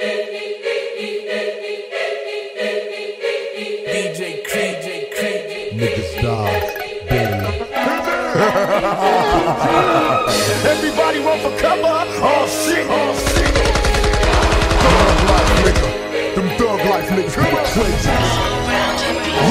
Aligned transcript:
DJ 0.00 0.16
Creep, 4.48 4.80
DJ 4.80 5.12
Creep. 5.12 5.72
Niggas 5.74 6.12
die, 6.22 6.60
baby. 7.06 7.36
Everybody 10.66 11.18
run 11.18 11.38
for 11.40 11.52
cover. 11.58 11.82
Oh 11.84 12.46
shit, 12.48 12.86
oh 12.88 13.12
shit. 13.28 13.52
Thug 14.80 15.20
life 15.28 15.52
nigga. 15.66 15.88
Them 16.34 16.48
thug 16.56 16.80
life 16.88 17.08
niggas 17.10 17.36
be 17.36 17.42
the 17.44 17.60
craziest. 17.74 18.34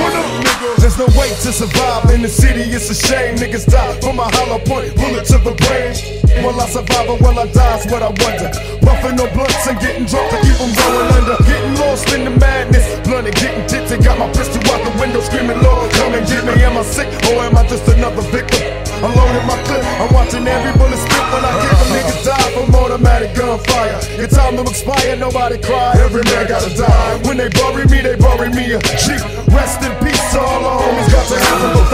What 0.00 0.14
up, 0.14 0.24
nigga? 0.42 0.68
There's 0.80 0.96
no 0.96 1.06
way 1.18 1.28
to 1.28 1.52
survive 1.52 2.10
in 2.10 2.22
the 2.22 2.28
city, 2.28 2.62
it's 2.62 2.88
a 2.88 2.94
shame. 2.94 3.36
Niggas 3.36 3.66
die 3.70 4.00
from 4.00 4.18
a 4.18 4.24
hollow 4.34 4.60
point, 4.60 4.96
bullet 4.96 5.26
to 5.26 5.36
the 5.36 5.52
brain. 5.52 6.17
Will 6.44 6.60
I 6.60 6.66
survive 6.68 7.08
or 7.10 7.18
will 7.18 7.38
I 7.38 7.46
die? 7.50 7.78
Is 7.78 7.86
what 7.90 8.02
I 8.02 8.10
wonder. 8.22 8.50
Puffing 8.82 9.16
no 9.16 9.26
blunts 9.34 9.66
and 9.66 9.78
getting 9.80 10.06
drunk 10.06 10.30
to 10.30 10.38
keep 10.40 10.56
them 10.58 10.70
going 10.70 11.08
under. 11.18 11.36
Getting 11.44 11.74
lost 11.82 12.08
in 12.14 12.24
the 12.24 12.34
madness, 12.38 12.86
blunted, 13.06 13.34
getting 13.34 13.66
tipsy. 13.66 13.98
Got 13.98 14.18
my 14.18 14.28
pistol 14.32 14.62
out 14.70 14.80
the 14.86 14.92
window, 15.00 15.20
screaming, 15.20 15.60
Lord, 15.62 15.90
come 15.98 16.14
and 16.14 16.26
get 16.26 16.44
me. 16.46 16.54
Am 16.62 16.78
I 16.78 16.82
sick 16.82 17.08
or 17.30 17.42
am 17.42 17.56
I 17.56 17.66
just 17.66 17.86
another 17.88 18.22
victim? 18.30 18.62
I'm 18.98 19.14
loading 19.14 19.46
my 19.46 19.54
clip, 19.62 19.84
I'm 20.02 20.10
watching 20.10 20.42
every 20.42 20.74
bullet 20.74 20.98
spit 20.98 21.24
when 21.30 21.42
I 21.46 21.52
kick 21.62 21.70
them. 21.70 21.88
Niggas 21.94 22.24
die 22.26 22.50
from 22.50 22.74
automatic 22.74 23.30
gunfire. 23.34 23.98
Your 24.18 24.26
time 24.26 24.56
to 24.58 24.62
expire, 24.62 25.16
nobody 25.16 25.58
cry. 25.58 25.94
Every 26.02 26.22
man 26.22 26.48
gotta 26.48 26.70
die. 26.74 27.22
When 27.22 27.36
they 27.36 27.48
bury 27.50 27.86
me, 27.86 28.02
they 28.02 28.16
bury 28.16 28.50
me 28.50 28.74
a 28.74 28.80
G. 28.98 29.14
Rest 29.54 29.82
in 29.86 29.94
peace, 30.02 30.34
all 30.34 30.62
the 30.62 30.72
homies 30.82 31.08
got 31.14 31.26
to 31.30 31.38
happen 31.38 31.87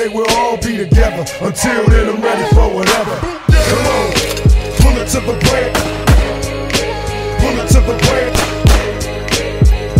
day 0.00 0.08
we'll 0.08 0.30
all 0.36 0.56
be 0.56 0.76
together. 0.76 1.24
Until 1.44 1.84
then, 1.92 2.08
I'm 2.08 2.20
ready 2.22 2.46
for 2.54 2.68
whatever. 2.72 3.16
Come 3.68 3.86
on, 3.96 4.08
bullet 4.80 5.08
to 5.12 5.20
the 5.28 5.36
brain. 5.44 5.72
Bullet 7.40 7.68
to 7.74 7.80
the 7.84 7.96
brain. 8.04 8.32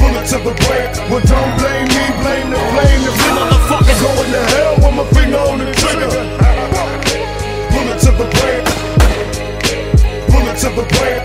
Bullet 0.00 0.24
to 0.32 0.38
the 0.46 0.54
brain. 0.64 0.88
Well, 1.10 1.24
don't 1.32 1.52
blame 1.60 1.88
me, 1.92 2.04
blame 2.22 2.48
the 2.48 2.60
flame. 2.72 3.02
The 3.04 3.28
motherfucker 3.36 3.96
going 4.00 4.32
to 4.36 4.42
hell 4.52 4.74
with 4.80 4.94
my 5.00 5.06
finger 5.16 5.42
on 5.50 5.58
the 5.58 5.68
trigger. 5.82 6.10
Bullet 7.72 7.98
to 8.04 8.10
the 8.20 8.28
brain. 8.36 8.62
Bullet 10.32 10.56
to 10.64 10.68
the 10.78 10.86
brain. 10.96 11.20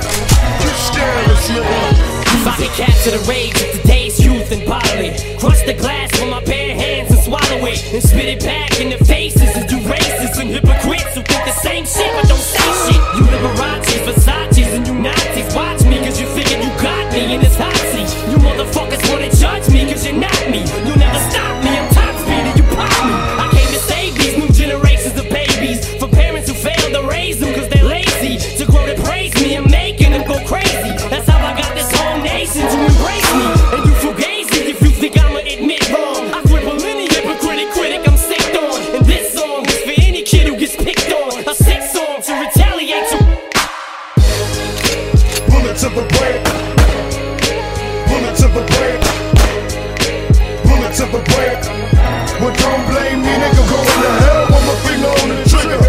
You 0.64 0.72
scandalous, 0.88 1.48
nigga. 1.48 2.16
If 2.36 2.48
I 2.48 2.56
can 2.60 2.72
capture 2.76 3.12
the 3.12 3.24
rage 3.30 3.56
of 3.56 3.82
today's 3.82 4.20
youth 4.20 4.52
and 4.52 4.64
it, 4.64 5.40
crush 5.40 5.64
the 5.64 5.74
glass 5.74 6.12
with 6.20 6.30
my 6.30 6.44
bare 6.44 6.76
hands 6.76 6.85
and 7.94 8.04
spit 8.04 8.26
it 8.26 8.44
back 8.44 8.80
in 8.80 8.90
the 8.90 9.04
faces 9.06 9.56
of 9.58 9.70
you 9.72 9.80
racists 9.80 10.40
and 10.40 10.50
hypocrites 10.50 11.16
who 11.16 11.22
think 11.22 11.44
the 11.46 11.52
same 11.52 11.86
shit 11.86 12.12
but 12.16 12.28
don't 12.28 12.40
say 12.40 12.70
shit. 12.86 13.02
You 13.16 13.24
Liberace's, 13.32 14.02
Versace's, 14.08 14.74
and 14.74 14.88
you 14.88 14.96
Nazis 14.96 15.54
watch 15.56 15.84
me 15.84 15.98
cause 16.00 16.20
you 16.20 16.28
figured 16.28 16.64
you 16.64 16.72
got 16.82 17.14
me 17.14 17.36
in 17.36 17.42
this 17.42 17.56
hot 17.58 17.75
to 45.86 45.92
the 45.94 46.08
brain. 46.18 46.42
Bullet 48.10 48.36
to 48.42 48.48
the 48.48 48.64
brain. 48.74 48.98
Bullet 50.66 50.94
to 50.98 51.06
the 51.14 51.22
brain. 51.30 51.58
Well, 52.42 52.54
don't 52.58 52.84
blame 52.90 53.22
me, 53.22 53.34
nigga. 53.42 53.64
Going 53.70 53.86
to 53.86 54.10
hell 54.22 54.46
with 54.50 54.66
my 54.66 54.76
finger 54.82 55.14
on 55.22 55.28
the 55.30 55.38
trigger. 55.46 55.80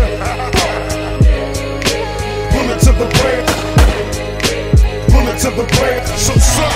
Bullet 2.53 2.81
to 2.85 2.93
the 2.93 3.09
brain. 3.17 3.45
Bullet 5.09 5.39
to 5.45 5.51
the 5.57 5.67
brain. 5.77 6.01
So 6.19 6.35
suck. 6.35 6.75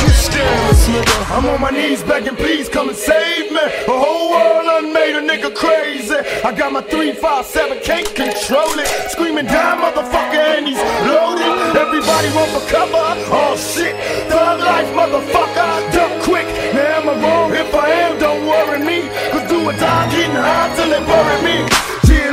You 0.00 0.08
scandalous, 0.08 0.88
nigga. 0.88 1.36
I'm 1.36 1.44
on 1.46 1.60
my 1.60 1.70
knees 1.70 2.02
begging, 2.02 2.36
please 2.36 2.70
come 2.70 2.88
and 2.88 2.96
save 2.96 3.52
me. 3.52 3.60
A 3.60 3.92
whole 3.92 4.30
world 4.30 4.64
done 4.64 4.92
made 4.94 5.14
a 5.14 5.20
nigga 5.20 5.54
crazy. 5.54 6.16
I 6.42 6.52
got 6.56 6.72
my 6.72 6.80
357, 6.80 7.80
can't 7.80 8.08
control 8.14 8.78
it. 8.78 8.88
Screaming 9.10 9.46
down, 9.46 9.78
motherfucker, 9.82 10.56
and 10.56 10.66
he's 10.66 10.80
loaded. 11.04 11.76
Everybody 11.76 12.11
run 12.30 12.48
for 12.54 12.64
cover. 12.70 13.06
Oh 13.30 13.56
shit, 13.56 13.94
thug 14.30 14.60
life, 14.60 14.90
motherfucker. 14.94 15.92
Duck 15.92 16.12
quick. 16.22 16.46
Now 16.74 17.00
am 17.00 17.08
I 17.08 17.14
wrong? 17.22 17.54
If 17.54 17.74
I 17.74 17.88
am, 18.04 18.18
don't 18.18 18.46
worry 18.46 18.78
me. 18.78 19.08
Cause 19.32 19.48
do 19.48 19.68
or 19.68 19.72
die, 19.72 20.10
getting 20.10 20.36
high 20.36 20.74
till 20.76 20.90
they 20.90 21.04
bury 21.06 21.42
me. 21.42 21.82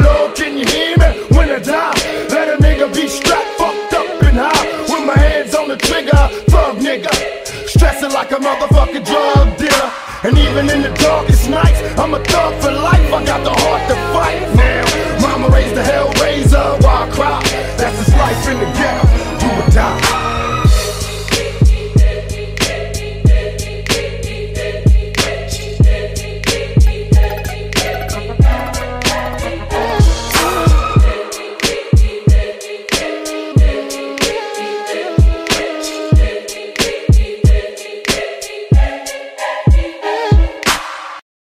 Lord, 0.01 0.35
can 0.35 0.57
you 0.57 0.65
hear 0.65 0.97
me? 0.97 1.09
When 1.35 1.49
I 1.49 1.59
die, 1.59 1.93
let 2.29 2.47
a 2.53 2.57
nigga 2.61 2.93
be 2.93 3.07
strapped, 3.07 3.51
fucked 3.59 3.93
up 3.93 4.23
and 4.23 4.37
high. 4.37 4.65
With 4.91 5.05
my 5.05 5.17
hands 5.17 5.55
on 5.55 5.67
the 5.67 5.77
trigger, 5.77 6.21
thug 6.51 6.77
nigga. 6.77 7.13
Stressing 7.67 8.11
like 8.11 8.31
a 8.31 8.35
motherfucking 8.35 9.05
drug 9.05 9.57
dealer. 9.57 9.91
And 10.23 10.37
even 10.37 10.69
in 10.69 10.81
the 10.81 10.93
darkest 10.99 11.49
nights, 11.49 11.79
I'm 11.97 12.13
a 12.13 12.23
thug 12.23 12.53
for 12.61 12.71
life. 12.71 13.13
I 13.13 13.25
got 13.25 13.43
the 13.43 13.55
whole 13.61 13.81